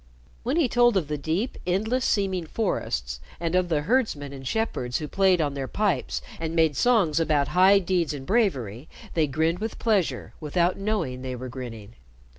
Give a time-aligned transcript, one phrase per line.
[0.41, 4.97] When he told of the deep endless seeming forests, and of the herdsmen and shepherds
[4.97, 9.59] who played on their pipes and made songs about high deeds and bravery, they grinned
[9.59, 11.93] with pleasure without knowing they were grinning.